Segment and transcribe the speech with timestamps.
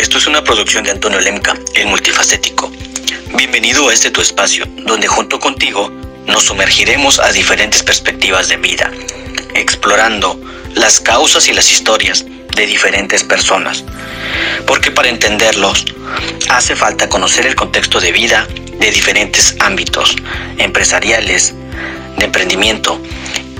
[0.00, 2.72] Esto es una producción de Antonio Lemca, el multifacético.
[3.34, 5.90] Bienvenido a este tu espacio, donde junto contigo
[6.26, 8.90] nos sumergiremos a diferentes perspectivas de vida,
[9.54, 10.40] explorando
[10.74, 12.24] las causas y las historias
[12.56, 13.84] de diferentes personas.
[14.66, 15.84] Porque para entenderlos
[16.48, 18.48] hace falta conocer el contexto de vida
[18.78, 20.16] de diferentes ámbitos,
[20.56, 21.52] empresariales,
[22.16, 22.98] de emprendimiento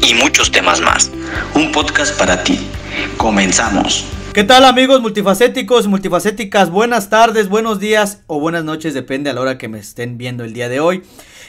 [0.00, 1.10] y muchos temas más.
[1.52, 2.58] Un podcast para ti.
[3.18, 4.06] Comenzamos.
[4.32, 6.70] ¿Qué tal amigos multifacéticos, multifacéticas?
[6.70, 10.44] Buenas tardes, buenos días o buenas noches, depende a la hora que me estén viendo
[10.44, 11.02] el día de hoy.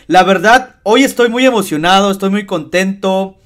[0.07, 3.37] La verdad, hoy estoy muy emocionado, estoy muy contento.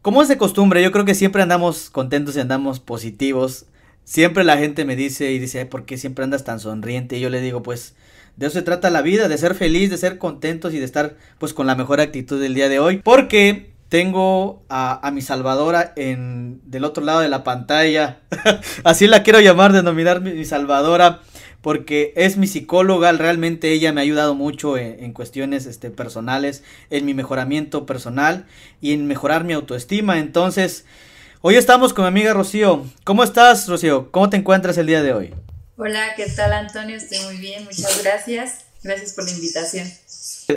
[0.00, 3.66] Como es de costumbre, yo creo que siempre andamos contentos y andamos positivos.
[4.04, 7.18] Siempre la gente me dice y dice, ¿por qué siempre andas tan sonriente?
[7.18, 7.94] Y yo le digo, pues,
[8.36, 11.16] de eso se trata la vida, de ser feliz, de ser contentos y de estar,
[11.38, 13.02] pues, con la mejor actitud del día de hoy.
[13.04, 18.20] Porque tengo a, mi salvadora en del otro lado de la pantalla.
[18.84, 21.20] Así la quiero llamar, denominar mi, salvadora.
[21.60, 27.04] Porque es mi psicóloga, realmente ella me ha ayudado mucho en, cuestiones este, personales, en
[27.04, 28.46] mi mejoramiento personal
[28.80, 30.18] y en mejorar mi autoestima.
[30.18, 30.86] Entonces,
[31.42, 32.86] hoy estamos con mi amiga Rocío.
[33.04, 34.10] ¿Cómo estás, Rocío?
[34.10, 35.34] ¿Cómo te encuentras el día de hoy?
[35.76, 36.96] Hola, ¿qué tal, Antonio?
[36.96, 38.64] Estoy muy bien, muchas gracias.
[38.82, 39.86] Gracias por la invitación.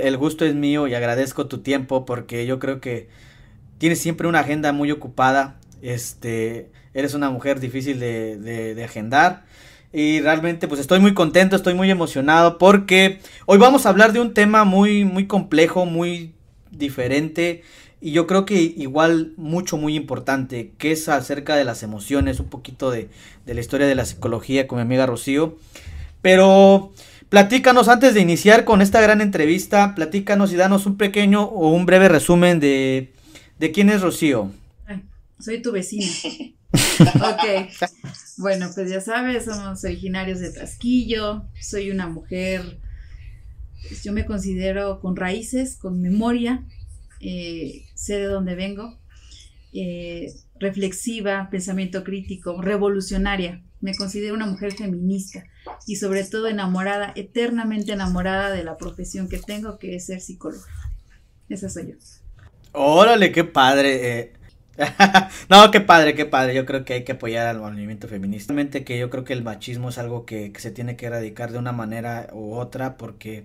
[0.01, 3.07] El gusto es mío y agradezco tu tiempo porque yo creo que
[3.77, 5.59] tienes siempre una agenda muy ocupada.
[5.81, 9.45] Este, eres una mujer difícil de, agendar.
[9.91, 14.19] Y realmente pues estoy muy contento, estoy muy emocionado porque hoy vamos a hablar de
[14.19, 16.33] un tema muy, muy complejo, muy
[16.71, 17.61] diferente
[18.01, 22.47] y yo creo que igual mucho, muy importante, que es acerca de las emociones, un
[22.47, 23.07] poquito de,
[23.45, 25.57] de la historia de la psicología con mi amiga Rocío.
[26.21, 26.91] Pero
[27.33, 31.87] Platícanos antes de iniciar con esta gran entrevista, platícanos y danos un pequeño o un
[31.87, 33.11] breve resumen de,
[33.57, 34.51] de quién es Rocío.
[35.39, 36.05] soy tu vecina.
[36.99, 37.71] ok.
[38.37, 41.45] Bueno, pues ya sabes, somos originarios de Trasquillo.
[41.59, 42.77] Soy una mujer,
[43.87, 46.63] pues yo me considero con raíces, con memoria.
[47.19, 48.99] Eh, sé de dónde vengo.
[49.73, 53.63] Eh, reflexiva, pensamiento crítico, revolucionaria.
[53.83, 55.43] Me considero una mujer feminista
[55.85, 60.63] y sobre todo enamorada, eternamente enamorada de la profesión que tengo, que es ser psicóloga.
[61.49, 61.95] Esa soy yo.
[62.71, 64.19] Órale, qué padre.
[64.19, 64.33] Eh.
[65.49, 66.55] no, qué padre, qué padre.
[66.55, 68.53] Yo creo que hay que apoyar al movimiento feminista.
[68.53, 71.57] Realmente que yo creo que el machismo es algo que, se tiene que erradicar de
[71.57, 73.43] una manera u otra porque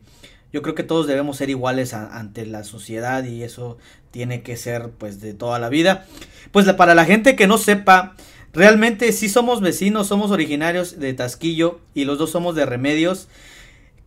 [0.53, 3.77] yo creo que todos debemos ser iguales ante la sociedad y eso
[4.13, 6.07] tiene que ser pues de toda la vida.
[6.53, 8.15] Pues para la gente que no sepa,
[8.53, 13.29] Realmente sí somos vecinos, somos originarios de Tasquillo y los dos somos de Remedios.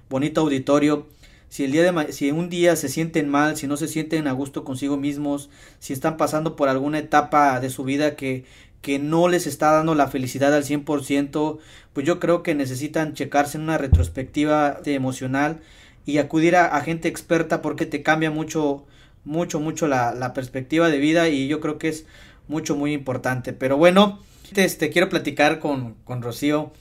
[0.10, 1.08] Bonito auditorio.
[1.50, 4.32] Si el día de si un día se sienten mal, si no se sienten a
[4.32, 5.50] gusto consigo mismos,
[5.80, 8.46] si están pasando por alguna etapa de su vida que
[8.82, 11.60] que no les está dando la felicidad al 100%,
[11.94, 15.62] pues yo creo que necesitan checarse en una retrospectiva emocional
[16.06, 18.86] y acudir a, gente experta porque te cambia mucho,
[19.24, 22.06] mucho, mucho la, la perspectiva de vida y yo creo que es
[22.48, 23.54] mucho, muy importante.
[23.54, 24.20] Pero bueno,
[24.56, 26.74] este, quiero platicar con, con Rocío.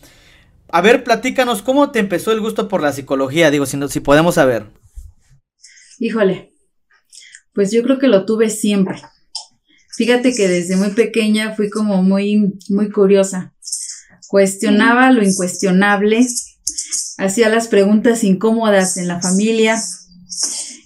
[0.68, 3.50] A ver, platícanos, ¿cómo te empezó el gusto por la psicología?
[3.50, 4.66] Digo, si, si podemos saber.
[5.98, 6.54] Híjole,
[7.52, 9.00] pues yo creo que lo tuve siempre.
[9.96, 13.54] Fíjate que desde muy pequeña fui como muy, muy curiosa.
[14.28, 16.24] Cuestionaba lo incuestionable,
[17.18, 19.82] hacía las preguntas incómodas en la familia.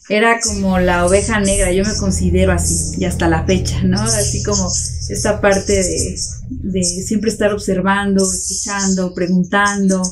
[0.09, 4.01] Era como la oveja negra, yo me considero así, y hasta la fecha, ¿no?
[4.03, 4.71] Así como
[5.09, 10.03] esta parte de, siempre estar observando, escuchando, preguntando,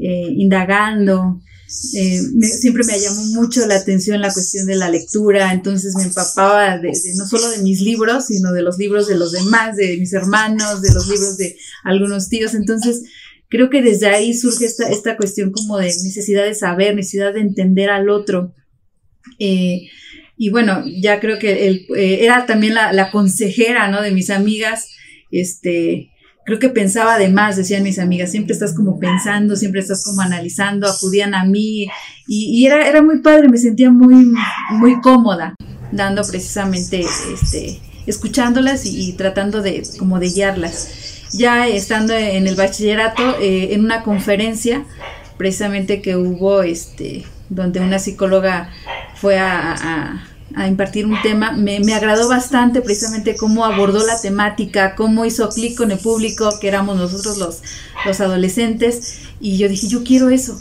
[0.00, 1.40] eh, indagando.
[1.94, 2.20] Eh,
[2.60, 6.92] siempre me llamó mucho la atención la cuestión de la lectura, entonces me empapaba de,
[7.16, 10.82] no solo de mis libros, sino de los libros de los demás, de mis hermanos,
[10.82, 12.54] de los libros de algunos tíos.
[12.54, 13.02] Entonces,
[13.48, 17.40] creo que desde ahí surge esta, esta cuestión como de necesidad de saber, necesidad de
[17.40, 18.52] entender al otro.
[19.38, 19.88] Eh,
[20.36, 24.02] y bueno, ya creo que él, eh, era también la, consejera, ¿no?
[24.02, 24.88] De mis amigas,
[25.30, 26.10] este,
[26.44, 30.20] creo que pensaba de más, decían mis amigas, siempre estás como pensando, siempre estás como
[30.20, 31.86] analizando, acudían a mí
[32.26, 34.32] y, era, era muy padre, me sentía muy,
[34.70, 35.54] muy cómoda
[35.92, 41.28] dando precisamente, este, escuchándolas y, tratando de, como de guiarlas.
[41.32, 44.84] Ya estando en el bachillerato, eh, en una conferencia,
[45.38, 48.70] precisamente que hubo, este, donde una psicóloga
[49.22, 54.94] fue a a impartir un tema, me, me, agradó bastante precisamente cómo abordó la temática,
[54.94, 57.62] cómo hizo clic con el público, que éramos nosotros los,
[58.04, 60.60] los adolescentes, y yo dije, yo quiero eso,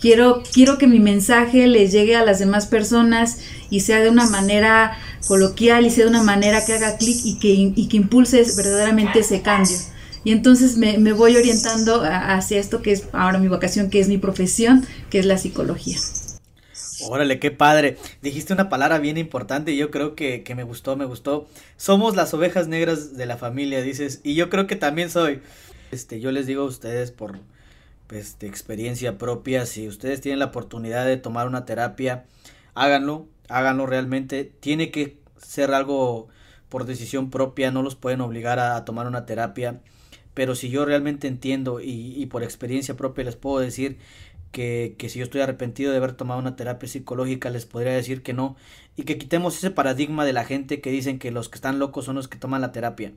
[0.00, 3.38] quiero, quiero que mi mensaje les llegue a las demás personas
[3.70, 7.38] y sea de una manera coloquial y sea de una manera que haga clic y
[7.38, 9.76] que, y que impulse verdaderamente ese cambio.
[10.22, 14.18] Y entonces me, voy orientando hacia esto que es ahora mi vocación, que es mi
[14.18, 15.96] profesión, que es la psicología.
[17.08, 17.96] Órale, qué padre.
[18.22, 21.46] Dijiste una palabra bien importante y yo creo que, que, me gustó, me gustó.
[21.76, 24.20] Somos las ovejas negras de la familia, dices.
[24.22, 25.40] Y yo creo que también soy.
[25.90, 27.38] Este, yo les digo a ustedes por
[28.06, 32.24] pues, de experiencia propia, si ustedes tienen la oportunidad de tomar una terapia,
[32.74, 34.44] háganlo, háganlo realmente.
[34.44, 36.28] Tiene que ser algo
[36.68, 39.80] por decisión propia, no los pueden obligar a, tomar una terapia.
[40.34, 43.98] Pero si yo realmente entiendo y, y por experiencia propia les puedo decir
[44.52, 48.32] que, si yo estoy arrepentido de haber tomado una terapia psicológica, les podría decir que
[48.32, 48.56] no,
[48.96, 52.04] y que quitemos ese paradigma de la gente que dicen que los que están locos
[52.04, 53.12] son los que toman la terapia.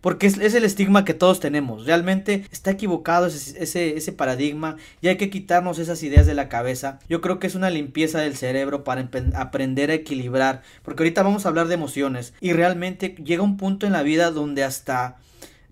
[0.00, 1.86] Porque es, el estigma que todos tenemos.
[1.86, 6.50] Realmente está equivocado ese, ese, ese, paradigma y hay que quitarnos esas ideas de la
[6.50, 6.98] cabeza.
[7.08, 10.60] Yo creo que es una limpieza del cerebro para aprender a equilibrar.
[10.82, 14.30] Porque ahorita vamos a hablar de emociones y realmente llega un punto en la vida
[14.30, 15.16] donde hasta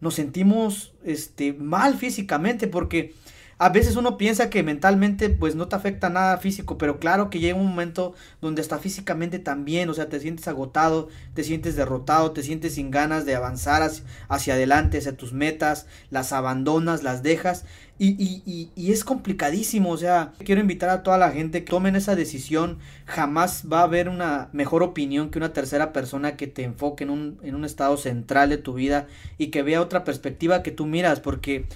[0.00, 3.14] nos sentimos este, mal físicamente porque
[3.58, 7.38] a veces uno piensa que mentalmente pues no te afecta nada físico, pero claro que
[7.38, 12.32] llega un momento donde hasta físicamente también, o sea, te sientes agotado, te sientes derrotado,
[12.32, 13.88] te sientes sin ganas de avanzar
[14.28, 17.64] hacia, adelante, hacia tus metas, las abandonas, las dejas
[17.98, 21.94] y, y, y, es complicadísimo, o sea, quiero invitar a toda la gente que tomen
[21.94, 26.64] esa decisión, jamás va a haber una mejor opinión que una tercera persona que te
[26.64, 29.06] enfoque en un, en un estado central de tu vida
[29.38, 31.66] y que vea otra perspectiva que tú miras, porque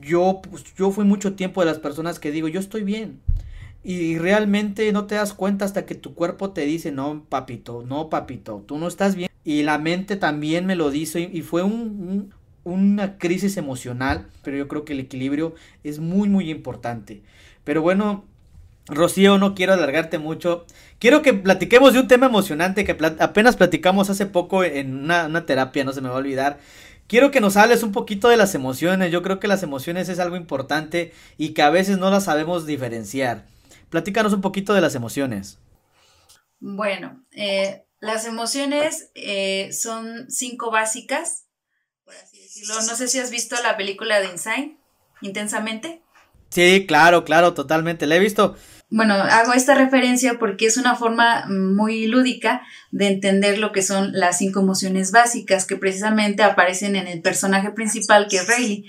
[0.00, 3.20] yo, pues, yo fui mucho tiempo de las personas que digo, yo estoy bien.
[3.84, 8.08] Y realmente no te das cuenta hasta que tu cuerpo te dice, no, papito, no,
[8.08, 9.28] papito, tú no estás bien.
[9.44, 12.32] Y la mente también me lo dice y, fue un,
[12.64, 15.54] una crisis emocional, pero yo creo que el equilibrio
[15.84, 17.22] es muy, muy importante.
[17.64, 18.24] Pero bueno,
[18.86, 20.66] Rocío, no quiero alargarte mucho.
[20.98, 25.84] Quiero que platiquemos de un tema emocionante que apenas platicamos hace poco en una, terapia,
[25.84, 26.58] no se me va a olvidar.
[27.06, 29.12] Quiero que nos hables un poquito de las emociones.
[29.12, 32.66] Yo creo que las emociones es algo importante y que a veces no las sabemos
[32.66, 33.46] diferenciar.
[33.90, 35.58] Platícanos un poquito de las emociones.
[36.58, 41.46] Bueno, eh, las emociones eh, son cinco básicas,
[42.04, 44.76] por así no sé si has visto la película de Inside,
[45.20, 46.02] intensamente.
[46.50, 48.06] Sí, claro, claro, totalmente.
[48.06, 48.56] La he visto.
[48.90, 52.60] Bueno, hago esta referencia porque es una forma muy lúdica
[52.90, 57.70] de entender lo que son las cinco emociones básicas que precisamente aparecen en el personaje
[57.70, 58.84] principal que es Rayleigh,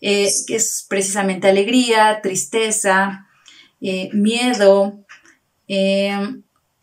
[0.00, 3.28] eh, que es precisamente alegría, tristeza,
[3.80, 5.06] eh, miedo,
[5.68, 6.18] eh,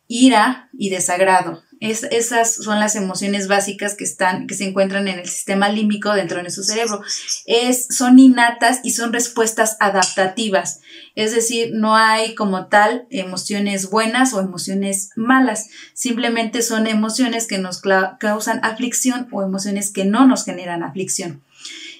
[0.07, 5.28] ira y desagrado esas son las emociones básicas que están, que se encuentran en el
[5.28, 7.01] sistema límbico dentro de nuestro cerebro.
[7.48, 10.81] Es, son innatas y son respuestas adaptativas.
[11.16, 15.69] Es decir, no hay como tal emociones buenas o emociones malas.
[15.95, 21.42] Simplemente son emociones que nos causan aflicción o emociones que no nos generan aflicción.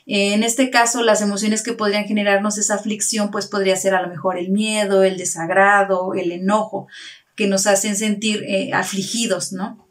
[0.06, 4.10] En este caso, las emociones que podrían generarnos esa aflicción, pues podría ser a lo
[4.10, 6.88] mejor el miedo, el desagrado, el enojo,
[7.36, 9.88] que nos hacen sentir eh, afligidos, ¿no?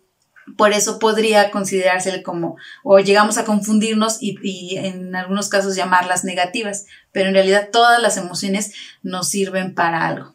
[0.57, 6.87] Por eso podría considerarse como, o llegamos a confundirnos y, en algunos casos llamarlas negativas,
[7.13, 8.73] pero en realidad todas las emociones
[9.03, 10.35] nos sirven para algo.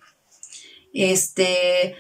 [0.94, 1.96] Este,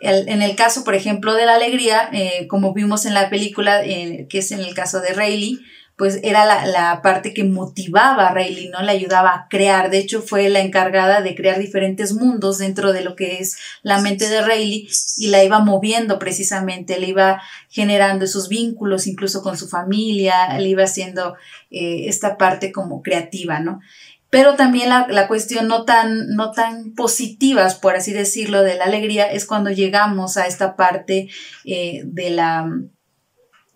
[0.00, 4.26] en el caso, por ejemplo, de la alegría, eh, como vimos en la película, eh,
[4.28, 5.60] que es en el caso de Rayleigh,
[5.96, 8.82] pues era la, parte que motivaba a Rayleigh, ¿no?
[8.82, 9.90] Le ayudaba a crear.
[9.90, 14.00] De hecho, fue la encargada de crear diferentes mundos dentro de lo que es la
[14.00, 19.56] mente de Rayleigh y la iba moviendo precisamente, le iba generando esos vínculos incluso con
[19.56, 21.36] su familia, le iba haciendo
[21.70, 23.80] eh, esta parte como creativa, ¿no?
[24.28, 29.30] Pero también la, cuestión no tan, no tan positivas, por así decirlo, de la alegría
[29.30, 31.28] es cuando llegamos a esta parte
[31.64, 32.68] eh, de la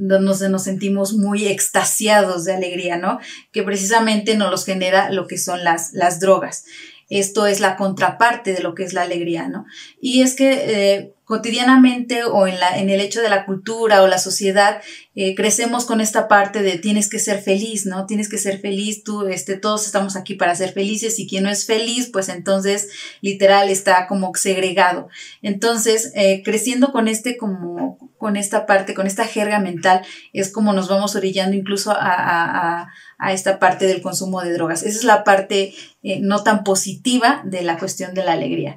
[0.00, 3.20] nos, nos sentimos muy extasiados de alegría, ¿no?
[3.52, 6.64] Que precisamente nos los genera lo que son las, las drogas.
[7.10, 9.66] Esto es la contraparte de lo que es la alegría, ¿no?
[10.00, 14.08] Y es que eh, cotidianamente o en, la, en el hecho de la cultura o
[14.08, 14.82] la sociedad,
[15.14, 18.04] eh, crecemos con esta parte de tienes que ser feliz, ¿no?
[18.06, 21.50] Tienes que ser feliz, tú, este, todos estamos aquí para ser felices y quien no
[21.50, 22.88] es feliz, pues entonces
[23.20, 25.08] literal está como segregado.
[25.40, 30.72] Entonces, eh, creciendo con este como, con esta parte, con esta jerga mental, es como
[30.72, 34.82] nos vamos orillando incluso a, a, a esta parte del consumo de drogas.
[34.82, 38.76] Esa es la parte eh, no tan positiva de la cuestión de la alegría.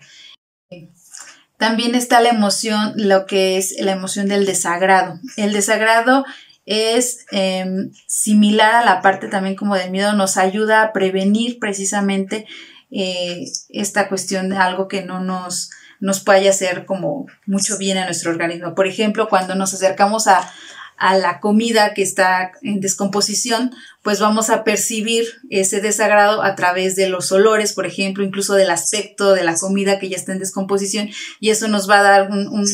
[1.63, 5.17] También está la emoción, lo que es la emoción del desagrado.
[5.37, 6.25] El desagrado
[6.65, 12.45] es em, similar a la parte también como del miedo, nos ayuda a prevenir precisamente
[12.91, 15.69] eh, esta cuestión de algo que no nos,
[16.01, 18.75] nos a hacer como mucho bien a nuestro organismo.
[18.75, 20.41] Por ejemplo, cuando nos acercamos a,
[21.03, 26.95] a la comida que está en descomposición, pues vamos a percibir ese desagrado a través
[26.95, 30.39] de los olores, por ejemplo, incluso del aspecto de la comida que ya está en
[30.39, 31.09] descomposición,
[31.41, 32.65] y eso nos va a dar un,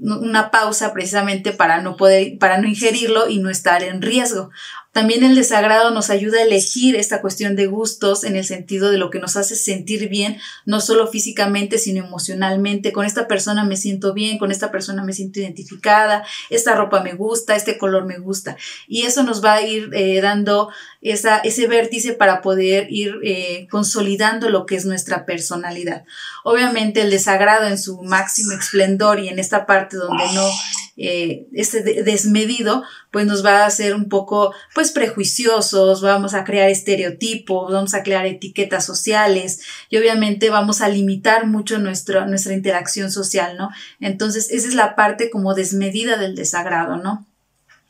[0.00, 4.50] una pausa precisamente para no poder, para no ingerirlo y no estar en riesgo.
[4.94, 8.96] También el desagrado nos ayuda a elegir esta cuestión de gustos en el sentido de
[8.96, 12.92] lo que nos hace sentir bien, no solo físicamente, sino emocionalmente.
[12.92, 17.14] Con esta persona me siento bien, con esta persona me siento identificada, esta ropa me
[17.14, 18.56] gusta, este color me gusta.
[18.86, 20.70] Y eso nos va a ir eh, dando
[21.00, 26.04] esa, ese vértice para poder ir eh, consolidando lo que es nuestra personalidad.
[26.44, 30.48] Obviamente el desagrado en su máximo esplendor y en esta parte donde no
[30.96, 36.68] eh, este desmedido, pues nos va a hacer un poco, pues, prejuiciosos, vamos a crear
[36.68, 39.60] estereotipos, vamos a crear etiquetas sociales
[39.90, 43.70] y obviamente vamos a limitar mucho nuestra, nuestra interacción social, ¿no?
[44.00, 47.26] Entonces, esa es la parte como desmedida del desagrado, ¿no?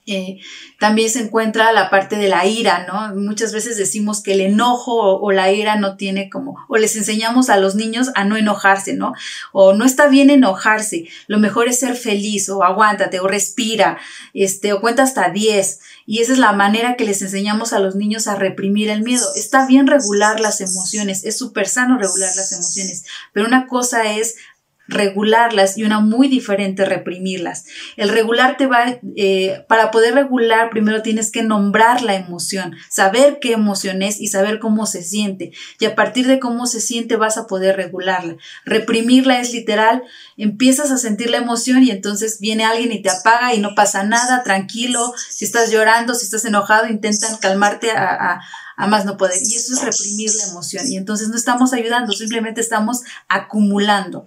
[0.06, 0.40] Eh,
[0.78, 3.14] también se encuentra la parte de la ira, ¿no?
[3.18, 7.48] Muchas veces decimos que el enojo o, la ira no tiene como, o les enseñamos
[7.48, 9.14] a los niños a no enojarse, ¿no?
[9.52, 13.96] O no está bien enojarse, lo mejor es ser feliz, o aguántate, o respira,
[14.34, 15.80] este, o cuenta hasta 10.
[16.04, 19.26] Y esa es la manera que les enseñamos a los niños a reprimir el miedo.
[19.36, 24.36] Está bien regular las emociones, es súper sano regular las emociones, pero una cosa es
[24.86, 27.64] regularlas y una muy diferente reprimirlas.
[27.96, 33.38] El regular te va, eh, para poder regular primero tienes que nombrar la emoción, saber
[33.40, 35.52] qué emoción es y saber cómo se siente.
[35.80, 38.36] Y a partir de cómo se siente vas a poder regularla.
[38.64, 40.02] Reprimirla es literal,
[40.36, 44.04] empiezas a sentir la emoción y entonces viene alguien y te apaga y no pasa
[44.04, 48.40] nada, tranquilo, si estás llorando, si estás enojado, intentan calmarte a,
[48.76, 49.38] a más no poder.
[49.42, 50.86] Y eso es reprimir la emoción.
[50.88, 54.26] Y entonces no estamos ayudando, simplemente estamos acumulando.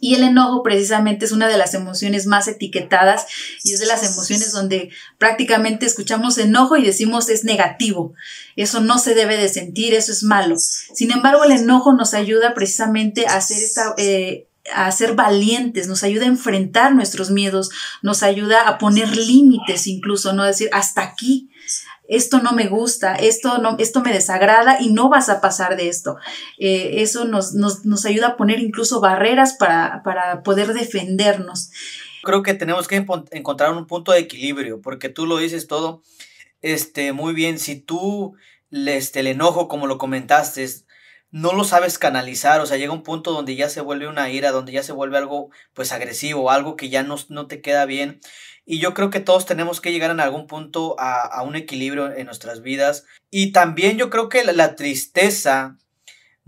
[0.00, 3.26] Y el enojo precisamente es una de las emociones más etiquetadas
[3.64, 8.14] y es de las emociones donde prácticamente escuchamos enojo y decimos es negativo.
[8.54, 10.56] Eso no se debe de sentir, eso es malo.
[10.58, 13.58] Sin embargo, el enojo nos ayuda precisamente a hacer.
[13.96, 17.70] Eh, a ser valientes, nos ayuda a enfrentar nuestros miedos,
[18.02, 21.48] nos ayuda a poner límites incluso, no decir hasta aquí,
[22.08, 25.88] esto no me gusta, esto, no, esto me desagrada y no vas a pasar de
[25.88, 26.16] esto.
[26.58, 31.70] Eh, eso nos, nos, nos, ayuda a poner incluso barreras para, para poder defendernos.
[32.22, 36.02] Creo que tenemos que encontrar un punto de equilibrio, porque tú lo dices todo
[36.62, 37.58] este, muy bien.
[37.58, 38.34] Si tú
[38.70, 40.66] este, el enojo, como lo comentaste,
[41.30, 44.50] no lo sabes canalizar, o sea, llega un punto donde ya se vuelve una ira,
[44.50, 48.20] donde ya se vuelve algo pues agresivo, algo que ya no, no te queda bien.
[48.70, 52.14] Y yo creo que todos tenemos que llegar en algún punto a, a un equilibrio
[52.14, 53.06] en nuestras vidas.
[53.30, 55.78] Y también yo creo que la, la tristeza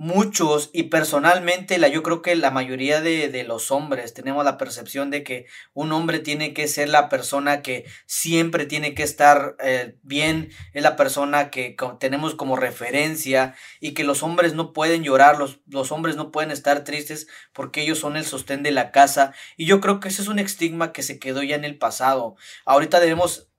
[0.01, 4.57] muchos y personalmente la, yo creo que la mayoría de, de, los hombres tenemos la
[4.57, 9.57] percepción de que un hombre tiene que ser la persona que siempre tiene que estar
[9.63, 15.03] eh, bien, es la persona que tenemos como referencia y que los hombres no pueden
[15.03, 18.93] llorar, los, los hombres no pueden estar tristes porque ellos son el sostén de la
[18.93, 21.77] casa y yo creo que ese es un estigma que se quedó ya en el
[21.77, 22.37] pasado.
[22.65, 23.51] Ahorita debemos,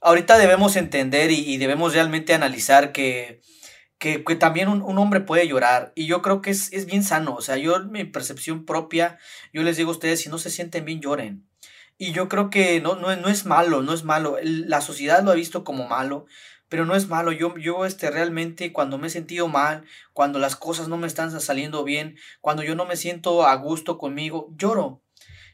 [0.00, 3.42] ahorita debemos entender y, y debemos realmente analizar que
[3.98, 7.34] que, también un, un, hombre puede llorar y yo creo que es, es bien sano,
[7.34, 9.18] o sea, yo mi percepción propia,
[9.52, 11.48] yo les digo a ustedes, si no se sienten bien, lloren.
[11.98, 15.32] Y yo creo que no, no, no es malo, no es malo, la sociedad lo
[15.32, 16.26] ha visto como malo,
[16.68, 17.32] pero no es malo.
[17.32, 21.38] Yo, yo este, realmente cuando me he sentido mal, cuando las cosas no me están
[21.40, 25.02] saliendo bien, cuando yo no me siento a gusto conmigo, lloro.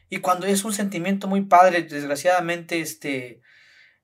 [0.09, 3.41] Y cuando es un sentimiento muy padre, desgraciadamente, este,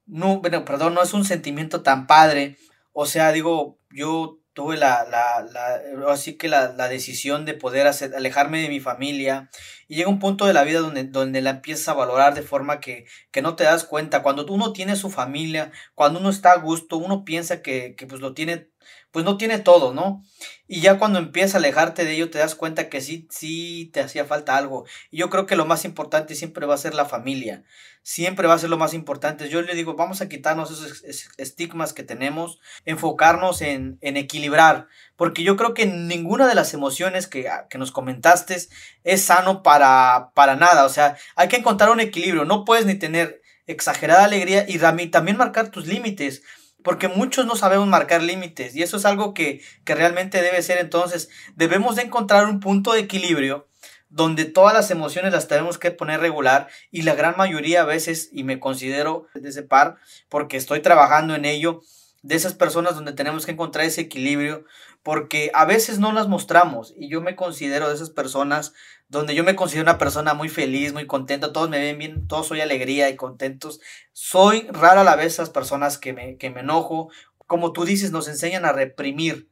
[0.06, 2.58] no, bueno, perdón, no es un sentimiento tan padre.
[2.94, 7.88] O sea, digo, yo tuve la, la, la así que la, la, decisión de poder
[7.88, 9.50] hacer, alejarme de mi familia
[9.88, 12.80] y llega un punto de la vida donde, donde la empiezas a valorar de forma
[12.80, 14.24] que, que no te das cuenta.
[14.24, 18.22] Cuando uno tiene su familia, cuando uno está a gusto, uno piensa que, que pues
[18.22, 18.71] lo tiene
[19.12, 20.24] pues no tiene todo, ¿no?
[20.68, 24.00] Y ya cuando empiezas a alejarte de ello te das cuenta que sí, sí te
[24.00, 24.86] hacía falta algo.
[25.10, 27.64] Y yo creo que lo más importante siempre va a ser la familia.
[28.04, 29.50] Siempre va a ser lo más importante.
[29.50, 31.04] Yo le digo, vamos a quitarnos esos
[31.38, 34.88] estigmas que tenemos, enfocarnos en, en equilibrar.
[35.18, 38.56] Porque yo creo que ninguna de las emociones que, ah, que nos comentaste
[39.04, 40.86] es sano para, para nada.
[40.86, 42.46] O sea, hay que encontrar un equilibrio.
[42.46, 46.44] No puedes ni tener exagerada alegría y también marcar tus límites
[46.84, 50.80] porque muchos no sabemos marcar límites y eso es algo que, que, realmente debe ser.
[50.80, 53.68] Entonces, debemos de encontrar un punto de equilibrio
[54.10, 58.30] donde todas las emociones las tenemos que poner regular y la gran mayoría a veces,
[58.34, 59.96] y me considero de ese par
[60.28, 61.82] porque estoy trabajando en ello,
[62.22, 64.66] de esas personas donde tenemos que encontrar ese equilibrio,
[65.04, 68.74] porque a veces no las mostramos y yo me considero de esas personas
[69.10, 72.48] donde yo me considero una persona muy feliz, muy contenta, todos me ven bien, todos
[72.48, 73.82] soy alegría y contentos.
[74.14, 77.10] Soy raro a la vez esas personas que me, que me enojo,
[77.48, 79.50] como tú dices, nos enseñan a reprimir.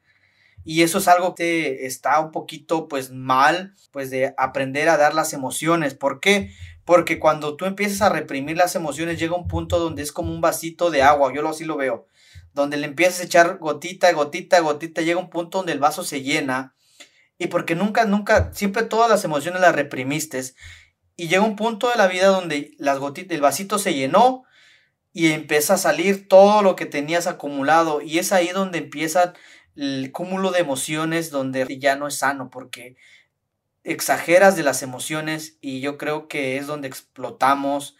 [0.63, 5.13] Y eso es algo que está un poquito pues mal, pues de aprender a dar
[5.13, 5.95] las emociones.
[5.95, 6.51] ¿Por qué?
[6.85, 10.41] Porque cuando tú empiezas a reprimir las emociones llega un punto donde es como un
[10.41, 12.07] vasito de agua, yo así lo veo
[12.59, 16.21] donde le empiezas a echar gotita, gotita, gotita, llega un punto donde el vaso se
[16.21, 16.75] llena
[17.37, 20.41] y porque nunca, nunca, siempre todas las emociones las reprimiste
[21.15, 24.43] y llega un punto de la vida donde las gotitas, el vasito se llenó
[25.13, 29.33] y empieza a salir todo lo que tenías acumulado y es ahí donde empieza
[29.75, 32.97] el cúmulo de emociones donde ya no es sano porque
[33.83, 37.95] exageras de las emociones y yo creo que es donde explotamos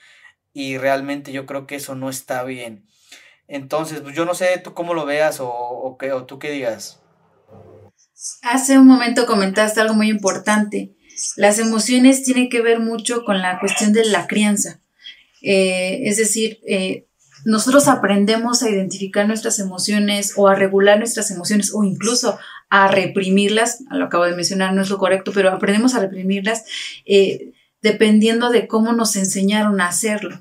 [0.53, 2.88] y realmente yo creo que eso no está bien.
[3.49, 6.99] Entonces, pues yo no sé tú cómo lo veas o, qué, o tú qué digas.
[8.43, 10.93] Hace un momento comentaste algo muy importante.
[11.35, 14.81] Las emociones tienen que ver mucho con la cuestión de la crianza.
[15.41, 17.07] Eh, es decir, eh,
[17.43, 22.37] nosotros aprendemos a identificar nuestras emociones o a regular nuestras emociones o incluso
[22.69, 26.65] a reprimirlas, lo acabo de mencionar, no es lo correcto, pero aprendemos a reprimirlas
[27.05, 30.39] eh, dependiendo de cómo nos enseñaron a hacerlo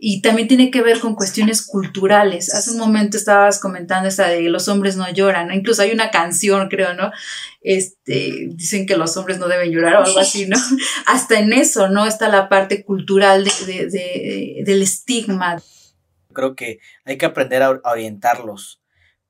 [0.00, 2.54] y también tiene que ver con cuestiones culturales.
[2.54, 5.54] Hace un momento estabas comentando esta de los hombres no lloran, ¿no?
[5.54, 7.10] Incluso hay una canción, creo, ¿no?
[7.60, 10.56] Este, dicen que los hombres no deben llorar o algo así, ¿no?
[11.06, 12.06] Hasta en eso, ¿no?
[12.06, 15.60] Está la parte cultural de, del estigma.
[16.32, 18.80] Creo que hay que aprender a orientarlos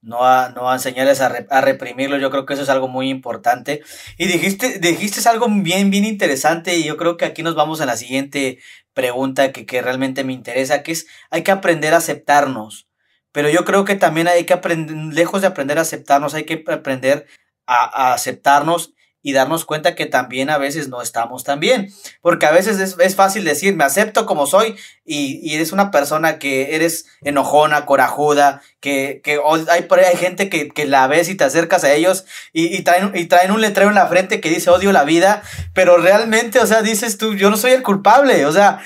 [0.01, 3.11] no a, no a enseñarles a, a, reprimirlo, yo creo que eso es algo muy
[3.11, 3.83] importante.
[4.17, 7.87] Y dijiste, dijiste algo bien, bien interesante y yo creo que aquí nos vamos a
[7.87, 8.59] la siguiente
[8.99, 12.89] pregunta que, que realmente me interesa, que es, hay que aprender a aceptarnos.
[13.31, 16.65] Pero yo creo que también hay que aprender, lejos de aprender a aceptarnos, hay que
[16.67, 17.29] aprender
[17.65, 21.93] a, a aceptarnos y darnos cuenta que también a veces no estamos tan bien.
[22.21, 26.39] Porque a veces es, fácil decir, me acepto como soy y, y, eres una persona
[26.39, 31.45] que eres enojona, corajuda, que, que hay, hay gente que, que, la ves y te
[31.45, 34.71] acercas a ellos y, y, traen, y traen un letrero en la frente que dice
[34.71, 35.43] odio la vida,
[35.75, 38.81] pero realmente, o sea, dices tú, yo no soy el culpable, o sea,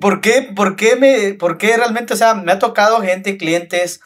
[0.00, 4.00] ¿por qué, por qué, me, por qué realmente, o sea, me ha tocado gente, clientes,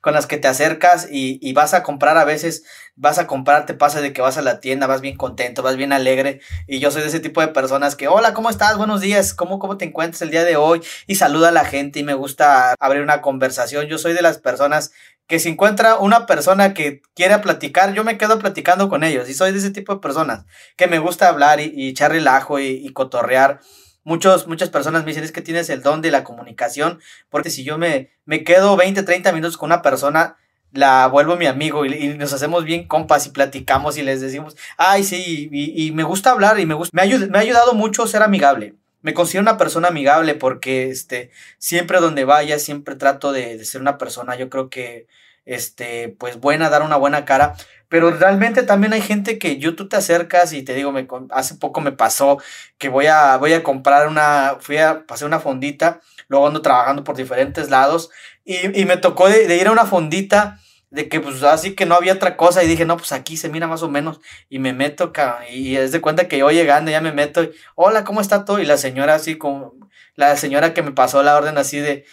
[0.00, 2.64] con las que te acercas y, y, vas a comprar a veces,
[2.96, 5.76] vas a comprar, te pasa de que vas a la tienda, vas bien contento, vas
[5.76, 8.78] bien alegre y yo soy de ese tipo de personas que, hola, ¿cómo estás?
[8.78, 10.80] Buenos días, ¿cómo, cómo te encuentras el día de hoy?
[11.06, 13.86] Y saluda a la gente y me gusta abrir una conversación.
[13.86, 14.92] Yo soy de las personas
[15.26, 19.34] que si encuentra una persona que quiera platicar, yo me quedo platicando con ellos y
[19.34, 20.44] soy de ese tipo de personas
[20.76, 23.60] que me gusta hablar y, y echar relajo y, y cotorrear.
[24.04, 27.64] Muchos, muchas personas me dicen es que tienes el don de la comunicación, porque si
[27.64, 30.36] yo me, me quedo 20, 30 minutos con una persona,
[30.72, 35.04] la vuelvo mi amigo y, nos hacemos bien compas y platicamos y les decimos, ay,
[35.04, 38.06] sí, y, y me gusta hablar y me gusta, me, ayud, me ha ayudado mucho
[38.06, 38.74] ser amigable.
[39.02, 43.80] Me considero una persona amigable porque, este, siempre donde vaya, siempre trato de, de ser
[43.80, 45.06] una persona, yo creo que,
[45.46, 47.56] este, pues buena, dar una buena cara.
[47.90, 51.56] Pero realmente también hay gente que yo tú te acercas y te digo, me, hace
[51.56, 52.38] poco me pasó
[52.78, 57.02] que voy a, voy a comprar una, fui a pasar una fondita, luego ando trabajando
[57.02, 58.10] por diferentes lados
[58.44, 61.96] y, y me tocó de, ir a una fondita de que pues así que no
[61.96, 64.72] había otra cosa y dije, no, pues aquí se mira más o menos y me
[64.72, 65.12] meto
[65.52, 68.60] y es de cuenta que yo llegando ya me meto, y, hola, ¿cómo está todo?
[68.60, 69.74] Y la señora así como,
[70.14, 72.04] la señora que me pasó la orden así de,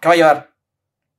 [0.00, 0.52] ¿qué va a llevar?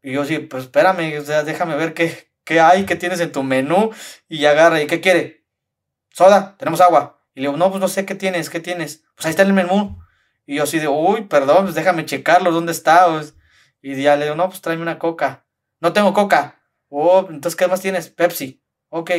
[0.01, 3.91] Y yo sí, pues espérame, déjame ver qué, qué hay, qué tienes en tu menú.
[4.27, 5.45] Y agarra, ¿y qué quiere?
[6.11, 7.21] Soda, tenemos agua.
[7.33, 9.03] Y le digo, no, pues no sé qué tienes, qué tienes.
[9.15, 9.99] Pues ahí está el menú.
[10.45, 13.07] Y yo así de, uy, perdón, pues déjame checarlo, ¿dónde está?
[13.81, 15.45] Y ya le digo, no, pues tráeme una coca.
[15.79, 16.61] No tengo coca.
[16.89, 18.09] Oh, entonces, ¿qué más tienes?
[18.09, 18.63] Pepsi.
[18.89, 19.11] Ok.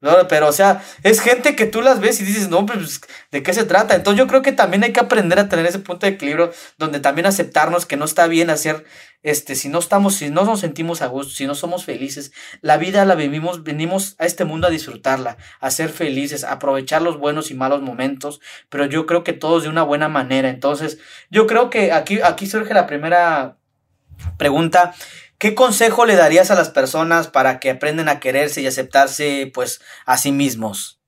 [0.00, 3.42] No, pero, o sea, es gente que tú las ves y dices, no, pues, ¿de
[3.42, 3.94] qué se trata?
[3.94, 7.00] Entonces, yo creo que también hay que aprender a tener ese punto de equilibrio donde
[7.00, 8.86] también aceptarnos que no está bien hacer,
[9.22, 12.32] este, si no estamos, si no nos sentimos a gusto, si no somos felices,
[12.62, 17.02] la vida la vivimos, venimos a este mundo a disfrutarla, a ser felices, a aprovechar
[17.02, 20.48] los buenos y malos momentos, pero yo creo que todos de una buena manera.
[20.48, 23.58] Entonces, yo creo que aquí, aquí surge la primera
[24.38, 24.94] pregunta.
[25.40, 29.80] ¿Qué consejo le darías a las personas para que aprendan a quererse y aceptarse pues
[30.04, 31.00] a sí mismos?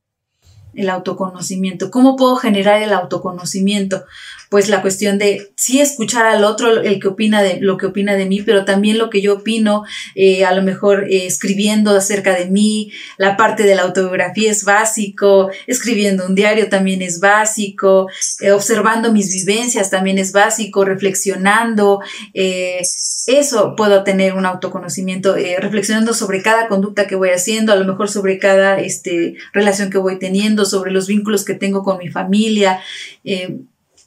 [0.72, 1.90] El autoconocimiento.
[1.90, 4.06] ¿Cómo puedo generar el autoconocimiento?
[4.52, 8.16] Pues la cuestión de sí escuchar al otro, el que opina de lo que opina
[8.16, 9.84] de mí, pero también lo que yo opino,
[10.14, 14.64] eh, a lo mejor eh, escribiendo acerca de mí, la parte de la autobiografía es
[14.64, 18.08] básico, escribiendo un diario también es básico,
[18.42, 22.00] eh, observando mis vivencias también es básico, reflexionando,
[22.34, 28.10] eso puedo tener un autoconocimiento, reflexionando sobre cada conducta que voy haciendo, a lo mejor
[28.10, 32.80] sobre cada este, relación que voy teniendo, sobre los vínculos que tengo con mi familia.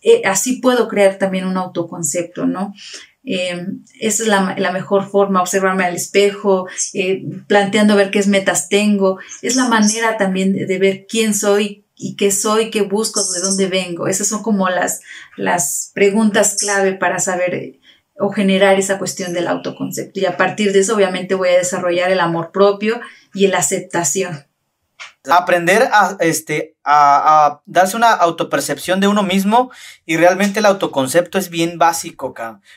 [0.05, 2.75] Eh, así puedo crear también un autoconcepto, ¿no?
[3.23, 3.65] Eh,
[3.99, 6.67] esa es la, mejor forma, observarme al espejo,
[7.47, 9.17] planteando ver qué metas tengo.
[9.41, 13.65] Es la manera también de, ver quién soy y qué soy, qué busco, de dónde
[13.65, 14.07] vengo.
[14.07, 15.01] Esas son como las,
[15.37, 17.79] las preguntas clave para saber
[18.19, 20.19] o generar esa cuestión del autoconcepto.
[20.19, 23.01] Y a partir de eso, obviamente, voy a desarrollar el amor propio
[23.33, 24.44] y la aceptación.
[25.29, 29.71] Aprender a, este, a, darse una autopercepción de uno mismo
[30.05, 32.33] y realmente el autoconcepto es bien básico,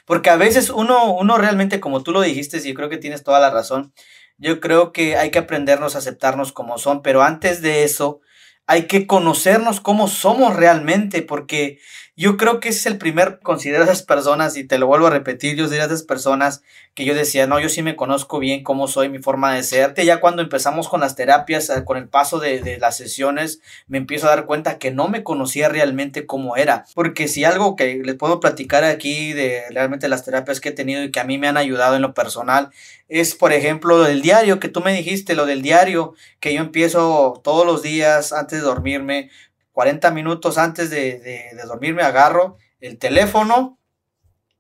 [0.07, 3.23] porque a veces uno, uno realmente, como tú lo dijiste, y yo creo que tienes
[3.23, 3.93] toda la razón,
[4.39, 8.21] yo creo que hay que aprendernos a aceptarnos como son, pero antes de eso
[8.67, 11.81] hay que conocernos cómo somos realmente, porque
[12.19, 15.07] yo creo que ese es el primer, considero a esas personas, y te lo vuelvo
[15.07, 16.63] a repetir, yo diría a esas personas
[16.95, 19.95] que yo decía, no, yo sí me conozco bien cómo soy, mi forma de ser.
[19.95, 23.99] Ya cuando empezamos con las terapias, eh, con el paso de, de las sesiones, me
[23.99, 26.87] empiezo a dar cuenta que no me conocía realmente cómo era.
[26.93, 31.05] Porque si algo que les puedo platicar aquí de realmente las terapias que he tenido
[31.05, 32.71] y que a mí me han ayudado en lo personal,
[33.09, 36.61] es por ejemplo lo del diario que tú me dijiste, lo del diario, que yo
[36.61, 39.31] empiezo todos los días antes de dormirme
[39.79, 43.79] 40 minutos antes de, de, de dormirme agarro el teléfono,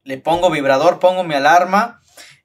[0.04, 2.00] le pongo vibrador, pongo mi alarma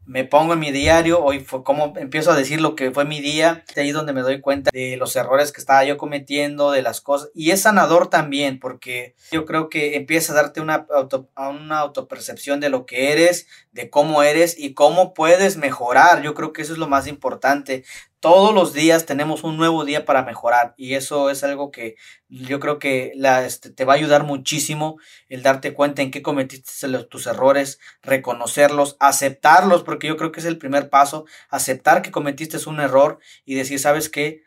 [0.06, 3.22] me pongo en mi diario, hoy fue como empiezo a decir lo que fue mi
[3.22, 6.82] día, de ahí donde me doy cuenta de los errores que estaba yo cometiendo, de
[6.82, 11.30] las cosas, y es sanador también, porque yo creo que empieza a darte una, auto,
[11.38, 16.52] una autopercepción de lo que eres, de cómo eres y cómo puedes mejorar, yo creo
[16.52, 17.86] que eso es lo más importante,
[18.24, 21.98] todos los días tenemos un nuevo día para mejorar y eso es algo que
[22.30, 26.22] yo creo que la, este, te va a ayudar muchísimo el darte cuenta en qué
[26.22, 32.12] cometiste tus errores, reconocerlos, aceptarlos, porque yo creo que es el primer paso, aceptar que
[32.12, 34.44] cometiste un error y decir, ¿sabes qué?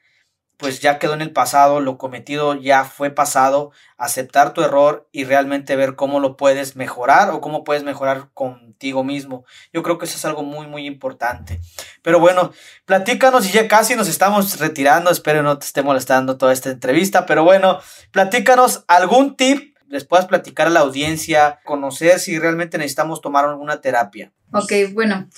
[0.56, 5.24] Pues ya quedó en el pasado, lo cometido ya fue pasado, aceptar tu error y
[5.24, 9.44] realmente ver cómo lo puedes mejorar o cómo puedes mejorar contigo mismo.
[9.72, 11.60] Yo creo que eso es algo muy, muy importante.
[12.02, 12.52] Pero bueno,
[12.84, 17.26] platícanos y ya casi nos estamos retirando, espero no te esté molestando toda esta entrevista,
[17.26, 23.20] pero bueno, platícanos algún tip les puedas platicar a la audiencia, conocer si realmente necesitamos
[23.20, 24.32] tomar alguna terapia.
[24.52, 25.28] Ok, bueno,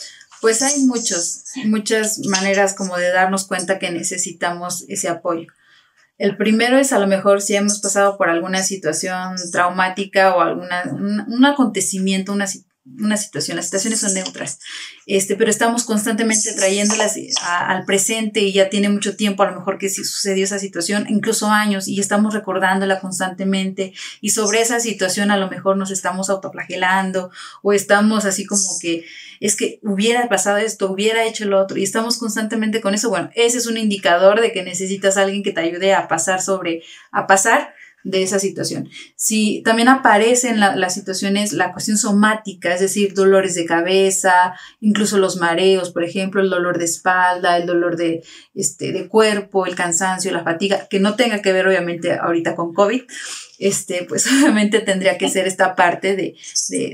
[0.40, 5.48] pues hay muchos, muchas maneras como de darnos cuenta que necesitamos ese apoyo.
[6.18, 10.82] El primero es a lo mejor si hemos pasado por alguna situación traumática o alguna,
[10.92, 12.46] un, acontecimiento, una,
[12.98, 14.58] una situación, las situaciones son neutras,
[15.06, 19.78] este, pero estamos constantemente trayéndolas al presente y ya tiene mucho tiempo a lo mejor
[19.78, 25.36] que sucedió esa situación, incluso años, y estamos recordándola constantemente y sobre esa situación a
[25.36, 27.30] lo mejor nos estamos autoflagelando
[27.62, 29.04] o estamos así como que
[29.40, 33.30] es que hubiera pasado esto, hubiera hecho lo otro y estamos constantemente con eso, bueno,
[33.34, 36.82] ese es un indicador de que necesitas a alguien que te ayude a pasar sobre,
[37.12, 37.74] a pasar
[38.04, 38.88] de esa situación.
[39.16, 45.18] Si también aparece en las situaciones la cuestión somática, es decir, dolores de cabeza, incluso
[45.18, 48.22] los mareos, por ejemplo, el dolor de espalda, el dolor de,
[48.54, 52.72] este, de cuerpo, el cansancio, la fatiga, que no tenga que ver obviamente ahorita con
[52.72, 53.02] COVID,
[53.58, 56.36] este, pues obviamente tendría que ser esta parte de,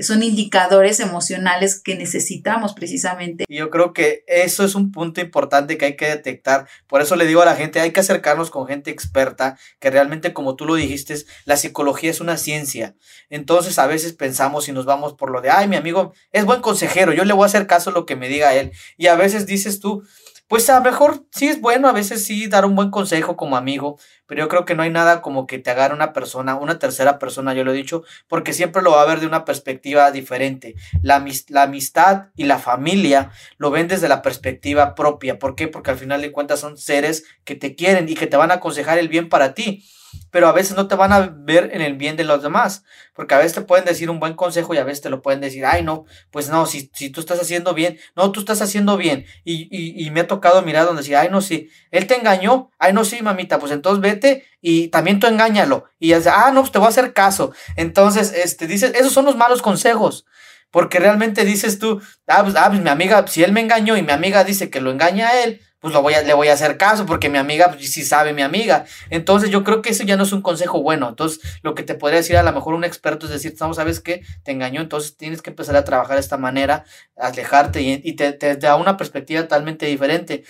[0.03, 3.45] son indicadores emocionales que necesitamos precisamente.
[3.47, 6.67] Yo creo que eso es un punto importante que hay que detectar.
[6.87, 10.33] Por eso le digo a la gente, hay que acercarnos con gente experta, que realmente
[10.33, 12.95] como tú lo dijiste, la psicología es una ciencia.
[13.29, 16.61] Entonces a veces pensamos y nos vamos por lo de, ay, mi amigo es buen
[16.61, 18.71] consejero, yo le voy a hacer caso a lo que me diga él.
[18.97, 20.03] Y a veces dices tú,
[20.47, 23.57] pues a lo mejor sí es bueno, a veces sí dar un buen consejo como
[23.57, 26.77] amigo, pero yo creo que no hay nada como que te agarre una persona, una
[26.77, 30.11] tercera persona, yo lo he dicho, porque siempre lo va a ver de una perspectiva
[30.11, 30.75] diferente.
[31.01, 35.39] La, la amistad y la familia lo ven desde la perspectiva propia.
[35.39, 35.67] ¿Por qué?
[35.67, 38.55] Porque al final de cuentas son seres que te quieren y que te van a
[38.55, 39.83] aconsejar el bien para ti
[40.31, 43.35] pero a veces no te van a ver en el bien de los demás, porque
[43.35, 45.65] a veces te pueden decir un buen consejo y a veces te lo pueden decir,
[45.65, 49.25] ay no, pues no, si, si tú estás haciendo bien, no, tú estás haciendo bien,
[49.43, 52.93] y, y, me ha tocado mirar donde decía, ay no, sí, él te engañó, ay
[52.93, 56.71] no, sí, mamita, pues entonces vete y también tú engáñalo, y ya ah, no, pues
[56.71, 60.25] te voy a hacer caso, entonces, este, dices, esos son los malos consejos,
[60.69, 64.03] porque realmente dices tú, ah pues, ah, pues mi amiga, si él me engañó y
[64.03, 66.53] mi amiga dice que lo engaña a él, pues lo voy a, le voy a
[66.53, 68.85] hacer caso porque mi amiga, pues sí sabe mi amiga.
[69.11, 71.09] Entonces yo creo que eso ya no es un consejo bueno.
[71.09, 73.99] Entonces lo que te podría decir a lo mejor un experto es decir, no, sabes
[73.99, 78.33] qué, te engañó, entonces tienes que empezar a trabajar de esta manera, alejarte y, te,
[78.33, 80.43] te da una perspectiva totalmente diferente.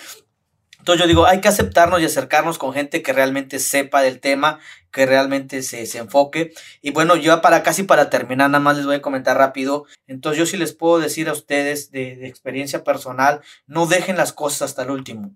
[0.86, 4.60] Entonces yo digo, hay que aceptarnos y acercarnos con gente que realmente sepa del tema,
[4.92, 6.54] que realmente se, se, enfoque.
[6.80, 9.86] Y bueno, yo para casi para terminar, nada más les voy a comentar rápido.
[10.06, 14.62] Entonces yo sí les puedo decir a ustedes de, experiencia personal, no dejen las cosas
[14.62, 15.36] hasta el último.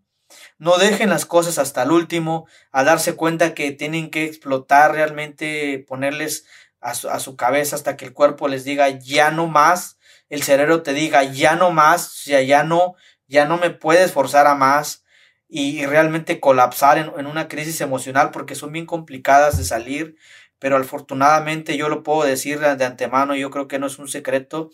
[0.60, 5.84] No dejen las cosas hasta el último, a darse cuenta que tienen que explotar realmente,
[5.88, 6.46] ponerles
[6.80, 9.98] a su, a su cabeza hasta que el cuerpo les diga ya no más,
[10.30, 12.94] el cerebro te diga ya no más, sea, ya no,
[13.26, 15.06] ya no me puedes forzar a más
[15.50, 20.16] y, realmente colapsar en, una crisis emocional porque son bien complicadas de salir,
[20.60, 24.70] pero afortunadamente yo lo puedo decir de antemano, yo creo que no es un secreto.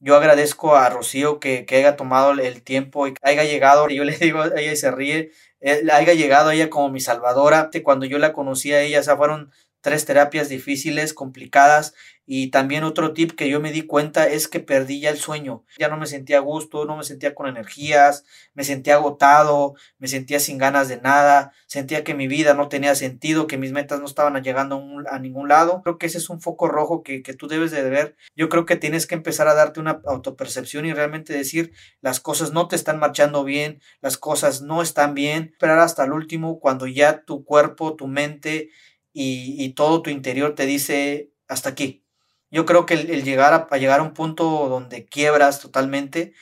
[0.00, 4.16] Yo agradezco a Rocío que, que haya tomado el tiempo y haya llegado, yo le
[4.18, 7.70] digo, ella se ríe, eh, haya llegado ella como mi salvadora.
[7.84, 11.94] Cuando yo la conocí a ella, o fueron tres terapias difíciles, complicadas.
[12.30, 15.64] Y también otro tip que yo me di cuenta es que perdí ya el sueño.
[15.78, 20.08] Ya no me sentía a gusto, no me sentía con energías, me sentía agotado, me
[20.08, 24.00] sentía sin ganas de nada, sentía que mi vida no tenía sentido, que mis metas
[24.00, 24.78] no estaban llegando
[25.10, 25.80] a, ningún lado.
[25.82, 28.14] Creo que ese es un foco rojo que, que tú debes de ver.
[28.36, 32.52] Yo creo que tienes que empezar a darte una autopercepción y realmente decir las cosas
[32.52, 35.52] no te están marchando bien, las cosas no están bien.
[35.54, 38.68] Esperar hasta el último cuando ya tu cuerpo, tu mente
[39.12, 42.04] y, todo tu interior te dice hasta aquí.
[42.50, 46.32] Yo creo que el, llegar a, llegar a un punto donde quiebras totalmente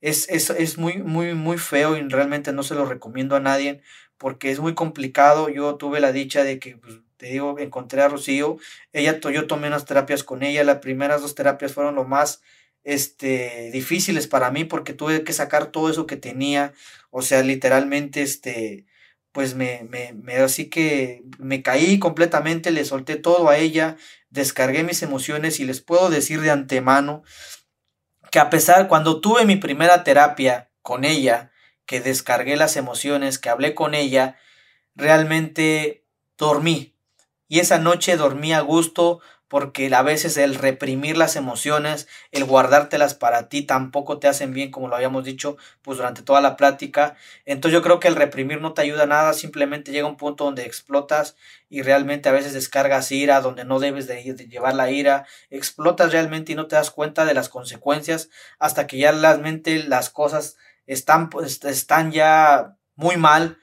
[0.00, 3.82] es, es, es, muy, muy, muy feo y realmente no se lo recomiendo a nadie
[4.18, 5.48] porque es muy complicado.
[5.48, 8.56] Yo tuve la dicha de que, pues, te digo, encontré a Rocío.
[8.92, 10.64] Ella, yo tomé unas terapias con ella.
[10.64, 12.42] Las primeras dos terapias fueron lo más
[12.84, 16.72] este, difíciles para mí porque tuve que sacar todo eso que tenía.
[17.10, 18.86] O sea, literalmente, este,
[19.32, 23.96] pues me, me, me, así que me caí completamente, le solté todo a ella,
[24.32, 27.22] descargué mis emociones y les puedo decir de antemano
[28.30, 31.52] que a pesar, cuando tuve mi primera terapia con ella,
[31.84, 34.38] que descargué las emociones, que hablé con ella,
[34.94, 36.06] realmente
[36.38, 36.96] dormí.
[37.46, 39.20] Y esa noche dormí a gusto,
[39.52, 44.70] porque a veces el reprimir las emociones, el guardártelas para ti tampoco te hacen bien,
[44.70, 47.16] como lo habíamos dicho, pues durante toda la plática.
[47.44, 50.64] Entonces yo creo que el reprimir no te ayuda nada, simplemente llega un punto donde
[50.64, 51.36] explotas
[51.68, 56.52] y realmente a veces descargas ira donde no debes de, llevar la ira, explotas realmente
[56.52, 61.28] y no te das cuenta de las consecuencias hasta que ya realmente las cosas están,
[61.28, 63.58] pues, están ya muy mal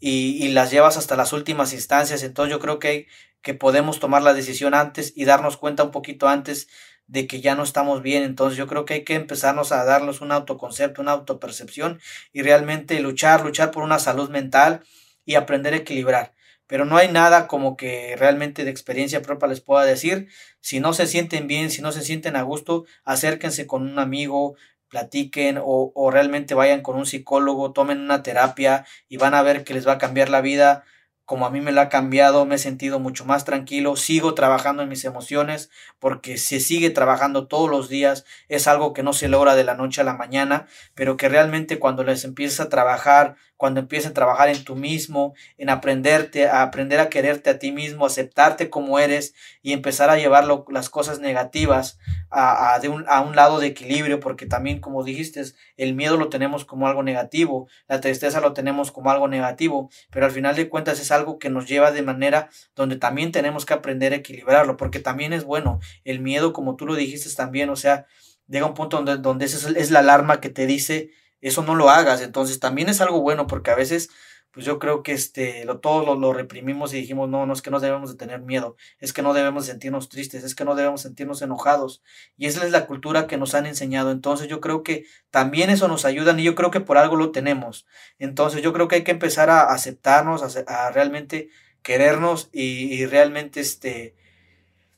[0.00, 2.22] y, y las llevas hasta las últimas instancias.
[2.22, 3.08] Entonces yo creo que
[3.44, 6.66] que podemos tomar la decisión antes y darnos cuenta un poquito antes
[7.06, 8.22] de que ya no estamos bien.
[8.22, 12.00] Entonces yo creo que hay que empezarnos a darnos un autoconcepto, una autopercepción
[12.32, 14.82] y realmente luchar, luchar por una salud mental
[15.26, 16.32] y aprender a equilibrar.
[16.66, 20.28] Pero no hay nada como que realmente de experiencia propia les pueda decir.
[20.60, 24.56] Si no se sienten bien, si no se sienten a gusto, acérquense con un amigo,
[24.88, 29.64] platiquen o, o realmente vayan con un psicólogo, tomen una terapia y van a ver
[29.64, 30.84] que les va a cambiar la vida
[31.24, 34.82] como a mí me la ha cambiado, me he sentido mucho más tranquilo, sigo trabajando
[34.82, 39.28] en mis emociones porque se sigue trabajando todos los días, es algo que no se
[39.28, 43.36] logra de la noche a la mañana, pero que realmente cuando les empiezas a trabajar,
[43.64, 47.72] cuando empiezas a trabajar en tú mismo, en aprenderte, a aprender a quererte a ti
[47.72, 51.98] mismo, aceptarte como eres y empezar a llevar las cosas negativas
[52.28, 55.42] a, de un, a un lado de equilibrio, porque también como dijiste,
[55.78, 60.26] el miedo lo tenemos como algo negativo, la tristeza lo tenemos como algo negativo, pero
[60.26, 63.72] al final de cuentas es algo que nos lleva de manera donde también tenemos que
[63.72, 65.80] aprender a equilibrarlo, porque también es bueno.
[66.04, 68.04] El miedo, como tú lo dijiste también, o sea,
[68.46, 71.12] llega un punto donde, donde esa es, la alarma que te dice,
[71.48, 72.20] eso no lo hagas.
[72.22, 74.10] Entonces también es algo bueno, porque a veces
[74.54, 77.72] pues yo creo que este, lo, todos lo, reprimimos y dijimos, no, no es que
[77.72, 81.02] no debemos de tener miedo, es que no debemos sentirnos tristes, es que no debemos
[81.02, 82.02] sentirnos enojados.
[82.36, 84.12] Y esa es la cultura que nos han enseñado.
[84.12, 87.32] Entonces yo creo que también eso nos ayuda y yo creo que por algo lo
[87.32, 87.84] tenemos.
[88.20, 91.48] Entonces yo creo que hay que empezar a aceptarnos, a, realmente
[91.82, 94.14] querernos y, y realmente este,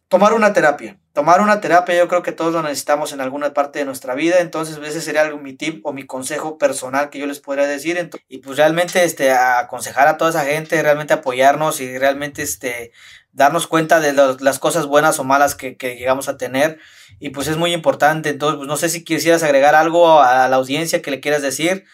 [0.09, 0.99] tomar una terapia.
[1.13, 4.41] Tomar una terapia yo creo que todos lo necesitamos en alguna parte de nuestra vida,
[4.41, 8.11] entonces ese sería algo, mi tip o mi consejo personal que yo les podría decir.
[8.29, 12.93] y pues realmente este, aconsejar a toda esa gente, realmente apoyarnos y realmente este,
[13.33, 16.79] darnos cuenta de las cosas buenas o malas que, que, llegamos a tener.
[17.19, 20.57] Y pues es muy importante, entonces pues no sé si quisieras agregar algo a la
[20.57, 21.85] audiencia que le quieras decir.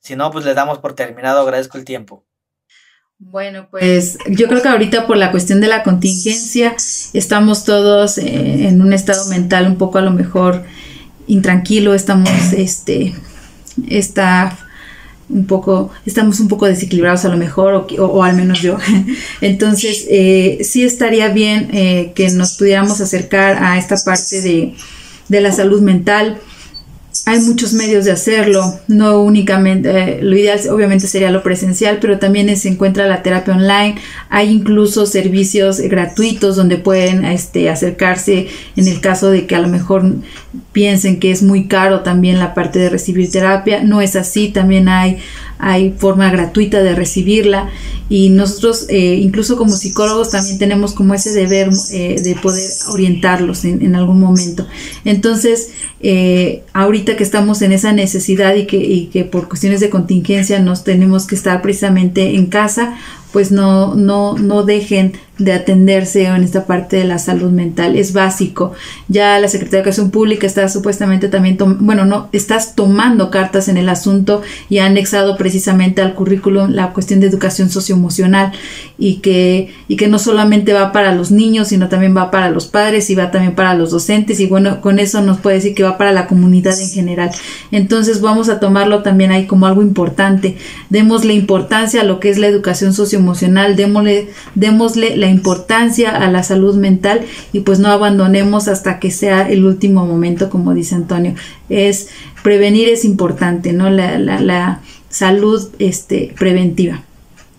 [0.00, 2.26] Si no, pues le damos por terminado, agradezco el tiempo.
[3.18, 6.74] Bueno, pues yo creo que ahorita por la cuestión de la contingencia
[7.12, 10.64] estamos todos eh, en un estado mental un poco a lo mejor
[11.26, 13.14] intranquilo, estamos, este,
[13.88, 14.58] está
[15.28, 18.78] un poco, estamos un poco desequilibrados a lo mejor, o, al menos yo.
[19.40, 24.74] Entonces, eh, sí estaría bien eh, que nos pudiéramos acercar a esta parte de,
[25.28, 26.40] de la salud mental
[27.26, 32.18] hay muchos medios de hacerlo, no únicamente, eh, lo ideal obviamente sería lo presencial, pero
[32.18, 33.96] también se encuentra la terapia online,
[34.30, 39.68] hay incluso servicios gratuitos donde pueden este, acercarse en el caso de que a lo
[39.68, 40.04] mejor
[40.72, 44.88] piensen que es muy caro también la parte de recibir terapia, no es así, también
[44.88, 45.18] hay
[45.58, 47.70] hay forma gratuita de recibirla
[48.08, 53.64] y nosotros eh, incluso como psicólogos también tenemos como ese deber eh, de poder orientarlos
[53.64, 54.66] en, algún momento.
[55.04, 59.90] Entonces, eh, ahorita que estamos en esa necesidad y que, y que por cuestiones de
[59.90, 62.96] contingencia nos tenemos que estar precisamente en casa,
[63.32, 67.96] pues no, no, no dejen de atenderse en esta parte de la salud mental.
[67.96, 68.72] Es básico.
[69.08, 73.76] Ya la Secretaría de Educación Pública está supuestamente también, bueno, no, estás tomando cartas en
[73.76, 78.52] el asunto y ha anexado precisamente al currículum la cuestión de educación socioemocional
[78.96, 82.66] y que, y que no solamente va para los niños, sino también va para los
[82.66, 85.82] padres y va también para los docentes y bueno, con eso nos puede decir que
[85.82, 87.30] va para la comunidad en general.
[87.72, 90.56] Entonces vamos a tomarlo también ahí como algo importante.
[90.90, 96.42] Démosle importancia a lo que es la educación socioemocional, démosle, démosle la importancia a la
[96.42, 101.34] salud mental y pues no abandonemos hasta que sea el último momento, como dice Antonio.
[101.70, 102.10] Es
[102.42, 103.88] prevenir es importante, ¿no?
[103.88, 107.02] La, la, la salud este, preventiva.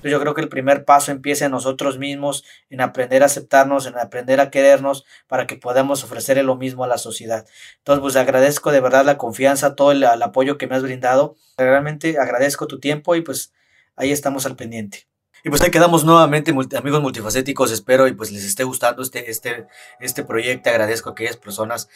[0.04, 3.98] Yo creo que el primer paso empieza en nosotros mismos, en aprender a aceptarnos, en
[3.98, 7.48] aprender a querernos para que podamos ofrecerle lo mismo a la sociedad.
[7.80, 11.36] Entonces, pues agradezco de verdad la confianza, todo el apoyo que me has brindado.
[11.58, 13.52] Realmente agradezco tu tiempo y pues
[13.96, 15.08] ahí estamos al pendiente.
[15.46, 17.72] Y pues ahí quedamos nuevamente, amigos multifacéticos.
[17.72, 19.68] Espero y pues les esté gustando este, este,
[20.00, 20.72] este proyecto.
[20.72, 21.88] Agradezco a aquellas personas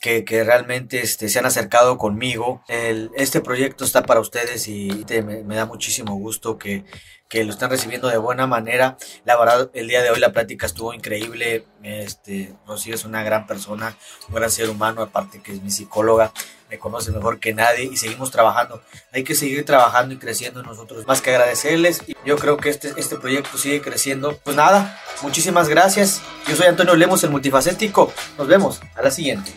[0.00, 2.62] que, que realmente este, se han acercado conmigo.
[2.68, 6.84] Este proyecto está para ustedes y me, me da muchísimo gusto que,
[7.30, 8.98] que lo están recibiendo de buena manera.
[9.24, 11.64] La verdad, el día de hoy la plática estuvo increíble.
[11.82, 13.96] Este, Rocío es una gran persona,
[14.28, 16.34] un gran ser humano, aparte que es mi psicóloga,
[16.70, 18.82] me conoce mejor que nadie y seguimos trabajando.
[19.12, 21.06] Hay que seguir trabajando y creciendo nosotros.
[21.06, 24.38] Más que agradecerles, yo creo que este, este proyecto sigue creciendo.
[24.44, 26.22] Pues nada, muchísimas gracias.
[26.46, 28.12] Yo soy Antonio Lemos, el multifacético.
[28.38, 29.52] Nos vemos a la siguiente.